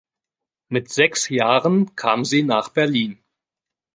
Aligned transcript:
Mit 0.69 0.89
sechs 0.89 1.29
Jahren 1.29 1.95
kam 1.95 2.25
sie 2.25 2.41
nach 2.41 2.69
Berlin. 2.69 3.21